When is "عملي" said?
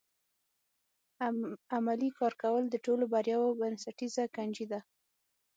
1.75-2.09